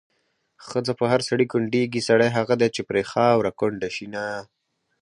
ښځه 0.67 0.93
په 0.99 1.05
هر 1.11 1.21
سړي 1.29 1.45
کونډېږي، 1.51 2.01
سړی 2.09 2.29
هغه 2.37 2.53
دی 2.61 2.69
چې 2.75 2.81
پرې 2.89 3.01
خاوره 3.11 3.51
کونډه 3.59 3.89
شېنه 3.95 4.25